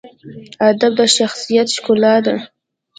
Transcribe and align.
ادب 0.69 0.91
د 0.99 1.01
شخصیت 1.17 1.67
ښکلا 1.75 2.15
ده. 2.25 2.35